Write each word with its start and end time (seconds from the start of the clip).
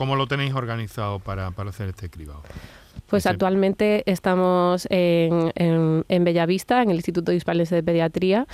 cómo 0.00 0.16
lo 0.16 0.26
tenéis 0.26 0.54
organizado 0.54 1.18
para, 1.18 1.50
para 1.50 1.68
hacer 1.68 1.90
este 1.90 2.08
cribado? 2.08 2.40
Pues 3.08 3.26
actualmente 3.26 4.02
estamos 4.10 4.86
en, 4.88 5.52
en, 5.56 6.24
Bellavista, 6.24 6.80
en 6.80 6.88
el 6.88 6.96
Instituto 6.96 7.32
de 7.32 7.36
Hispalense 7.36 7.74
de 7.74 7.82
Pediatría, 7.82 8.46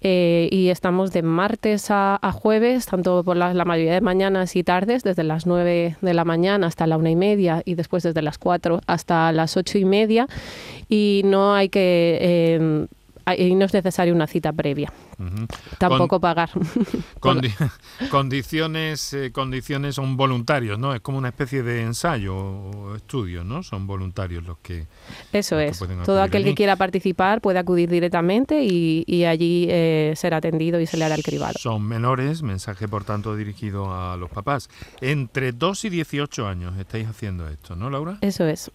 eh, 0.00 0.48
y 0.50 0.70
estamos 0.70 1.12
de 1.12 1.22
martes 1.22 1.88
a, 1.90 2.18
jueves, 2.32 2.86
tanto 2.86 3.22
por 3.22 3.36
la, 3.36 3.52
mayoría 3.66 3.92
de 3.92 4.00
mañanas 4.00 4.56
y 4.56 4.64
tardes, 4.64 5.02
desde 5.02 5.24
las 5.24 5.44
9 5.44 5.98
de 6.00 6.14
la 6.14 6.24
mañana 6.24 6.68
hasta 6.68 6.86
la 6.86 6.96
una 6.96 7.10
y 7.10 7.16
media, 7.16 7.60
y 7.66 7.74
después 7.74 8.02
desde 8.02 8.22
las 8.22 8.38
4 8.38 8.80
hasta 8.86 9.30
las 9.32 9.58
ocho 9.58 9.76
y 9.76 9.84
media, 9.84 10.26
y 10.88 11.20
no 11.26 11.54
hay 11.54 11.68
que... 11.68 12.18
Eh, 12.18 12.86
y 13.32 13.54
no 13.54 13.64
es 13.64 13.72
necesaria 13.72 14.12
una 14.12 14.26
cita 14.26 14.52
previa. 14.52 14.92
Tampoco 15.78 16.20
pagar. 16.20 16.50
condiciones, 18.10 19.12
eh, 19.14 19.32
condiciones 19.32 19.94
son 19.94 20.16
voluntarios, 20.16 20.78
¿no? 20.78 20.94
Es 20.94 21.00
como 21.00 21.18
una 21.18 21.28
especie 21.28 21.62
de 21.62 21.82
ensayo 21.82 22.36
o 22.36 22.96
estudio, 22.96 23.44
¿no? 23.44 23.62
Son 23.62 23.86
voluntarios 23.86 24.44
los 24.44 24.58
que. 24.58 24.86
Eso 25.32 25.58
es. 25.58 25.78
Todo 26.04 26.22
aquel 26.22 26.44
que 26.44 26.54
quiera 26.54 26.76
participar 26.76 27.40
puede 27.40 27.58
acudir 27.58 27.88
directamente 27.88 28.62
y, 28.62 29.24
allí 29.24 29.66
eh, 29.70 30.12
ser 30.16 30.34
atendido 30.34 30.80
y 30.80 30.86
se 30.86 30.96
le 30.98 31.04
hará 31.04 31.14
el 31.14 31.22
cribado. 31.22 31.54
Son 31.58 31.82
menores, 31.82 32.42
mensaje 32.42 32.88
por 32.88 33.04
tanto 33.04 33.36
dirigido 33.36 33.94
a 33.94 34.16
los 34.16 34.30
papás. 34.30 34.68
Entre 35.00 35.52
2 35.52 35.86
y 35.86 35.88
18 35.90 36.46
años 36.46 36.78
estáis 36.78 37.08
haciendo 37.08 37.48
esto, 37.48 37.74
¿no, 37.74 37.88
Laura? 37.88 38.18
Eso 38.20 38.46
es. 38.46 38.70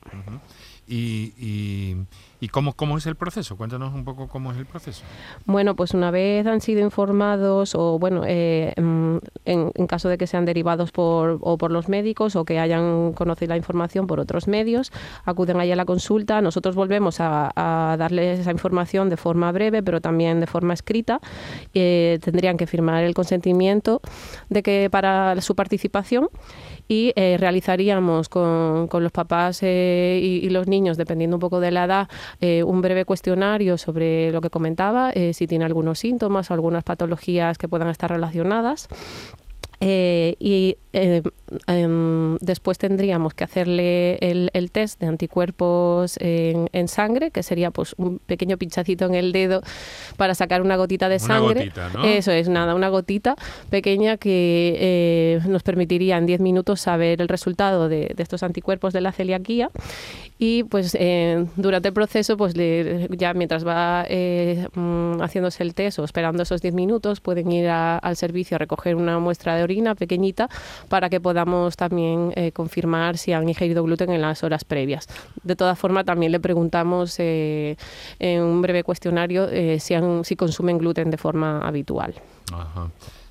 y 0.88 1.34
¿Y 1.38 1.96
cómo, 2.48 2.74
cómo 2.74 2.98
es 2.98 3.06
el 3.06 3.16
proceso? 3.16 3.58
Cuéntanos 3.58 3.94
un 3.94 4.06
poco 4.06 4.28
cómo 4.28 4.52
es 4.52 4.58
el 4.58 4.66
proceso. 4.66 5.04
Bueno, 5.46 5.76
pues 5.76 5.94
una 5.94 6.10
vez 6.10 6.48
han 6.48 6.62
sido 6.62 6.82
informados 6.82 7.76
o, 7.76 8.00
bueno, 8.00 8.24
eh, 8.26 8.74
mm, 8.82 9.18
en, 9.46 9.88
caso 9.88 10.08
de 10.08 10.18
que 10.18 10.26
sean 10.26 10.46
derivados 10.46 10.92
por, 10.92 11.40
o 11.42 11.58
por 11.58 11.72
los 11.72 11.90
médicos 11.90 12.36
o 12.36 12.46
que 12.46 12.60
hayan 12.60 13.12
conocido 13.14 13.50
la 13.50 13.58
información 13.58 14.08
por 14.08 14.20
otros 14.20 14.48
medios, 14.48 14.92
acuden 15.26 15.60
ahí 15.60 15.72
a 15.72 15.76
la 15.76 15.86
consulta. 15.86 16.42
Nosotros 16.42 16.76
volvemos 16.76 17.18
a, 17.20 17.52
darles 17.98 18.40
esa 18.40 18.52
información 18.52 19.10
de 19.10 19.18
forma 19.18 19.52
breve, 19.52 19.84
pero 19.84 20.00
también 20.00 20.40
de 20.40 20.48
forma 20.48 20.74
escrita. 20.74 21.20
Eh, 21.74 22.20
tendrían 22.24 22.58
que 22.58 22.68
firmar 22.68 23.04
el 23.04 23.14
consentimiento 23.14 24.02
de 24.50 24.64
que 24.64 24.90
para 24.90 25.42
su 25.42 25.56
participación 25.56 26.30
y 26.88 27.14
eh, 27.16 27.38
realizaríamos 27.40 28.30
con, 28.30 28.88
con, 28.88 29.04
los 29.04 29.12
papás 29.12 29.62
y, 29.62 29.68
y, 29.68 30.50
los 30.50 30.68
niños, 30.68 30.98
dependiendo 30.98 31.36
un 31.36 31.40
poco 31.40 31.60
de 31.60 31.72
la 31.72 31.86
edad, 31.86 32.10
eh, 32.42 32.64
un 32.64 32.82
breve 32.82 33.06
cuestionario 33.06 33.78
sobre 33.78 34.32
lo 34.32 34.42
que 34.42 34.50
comentaba, 34.50 35.12
eh, 35.12 35.34
si 35.34 35.48
tiene 35.48 35.66
algunos 35.66 36.00
síntomas 36.00 36.50
o 36.50 36.54
algunas 36.54 36.84
patologías 36.84 37.58
que 37.58 37.68
puedan 37.68 37.90
estar 37.90 38.10
relacionadas. 38.10 38.88
Eh, 39.82 40.36
y 40.40 40.76
eh, 40.92 41.22
em, 41.68 42.38
después 42.40 42.78
tendríamos 42.78 43.34
que 43.34 43.46
hacerle 43.46 44.16
el, 44.16 44.72
test 44.72 45.00
de 45.00 45.08
anticuerpos 45.08 46.18
en, 46.20 46.88
sangre, 46.88 47.32
que 47.32 47.44
sería 47.44 47.72
pues 47.72 47.96
un 47.98 48.20
pequeño 48.20 48.58
pinchacito 48.58 49.06
en 49.06 49.16
el 49.16 49.32
dedo 49.32 49.62
para 50.18 50.36
sacar 50.36 50.62
una 50.62 50.76
gotita 50.76 51.08
de 51.08 51.20
sangre. 51.20 51.72
Eso 52.04 52.32
es, 52.32 52.50
nada, 52.50 52.76
una 52.76 52.90
gotita 52.90 53.36
pequeña 53.70 54.18
que 54.18 54.76
eh, 54.80 55.40
nos 55.48 55.64
permitiría 55.64 56.18
en 56.18 56.26
10 56.26 56.42
minutos 56.42 56.82
saber 56.82 57.22
el 57.22 57.30
resultado 57.30 57.88
de, 57.88 58.14
estos 58.18 58.44
anticuerpos 58.44 58.92
de 58.92 59.02
la 59.02 59.12
celiaquía. 59.12 59.70
Y 60.42 60.64
pues 60.64 60.98
durante 61.58 61.90
el 61.90 61.94
proceso, 61.94 62.38
pues 62.38 62.54
ya 62.54 63.34
mientras 63.34 63.68
va 63.68 64.06
mm, 64.06 65.22
haciéndose 65.22 65.64
el 65.64 65.74
test 65.74 66.00
o 66.00 66.06
esperando 66.06 66.44
esos 66.44 66.62
10 66.62 66.74
minutos, 66.74 67.20
pueden 67.20 67.52
ir 67.52 67.68
al 67.70 68.16
servicio 68.16 68.56
a 68.56 68.58
recoger 68.58 68.96
una 68.96 69.20
muestra 69.20 69.56
de 69.56 69.64
pequeñita 69.96 70.50
para 70.88 71.10
que 71.10 71.20
podamos 71.20 71.78
también 71.78 72.34
eh, 72.36 72.52
confirmar 72.52 73.18
si 73.18 73.34
han 73.34 73.48
ingerido 73.48 73.84
gluten 73.84 74.12
en 74.12 74.22
las 74.22 74.44
horas 74.44 74.64
previas. 74.64 75.08
De 75.44 75.56
todas 75.56 75.78
formas, 75.78 76.06
también 76.06 76.32
le 76.32 76.40
preguntamos 76.40 77.16
eh, 77.20 77.78
en 78.20 78.42
un 78.42 78.62
breve 78.62 78.84
cuestionario 78.84 79.48
eh, 79.50 79.80
si, 79.80 79.96
si 80.24 80.36
consumen 80.36 80.78
gluten 80.78 81.12
de 81.12 81.18
forma 81.18 81.60
habitual. 81.62 82.14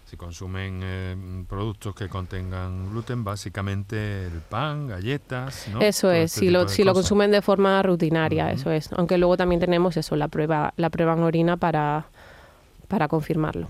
si 0.04 0.16
consumen 0.16 1.46
productos 1.48 1.94
que 1.94 2.08
contengan 2.08 2.90
gluten, 2.90 3.24
básicamente 3.24 4.26
el 4.26 4.40
pan, 4.48 4.88
galletas. 4.88 5.66
Eso 5.80 6.10
es, 6.10 6.32
este 6.32 6.40
si, 6.40 6.50
lo, 6.50 6.68
si 6.68 6.84
lo 6.84 6.94
consumen 6.94 7.30
de 7.30 7.42
forma 7.42 7.82
rutinaria, 7.82 8.50
eso 8.50 8.70
es. 8.70 8.90
Aunque 8.92 9.18
luego 9.18 9.36
también 9.36 9.60
tenemos 9.60 9.96
eso, 9.96 10.16
la 10.16 10.28
prueba, 10.28 10.72
la 10.76 10.88
prueba 10.88 11.12
en 11.12 11.22
orina 11.22 11.56
para, 11.56 12.06
para 12.88 13.06
confirmarlo. 13.06 13.68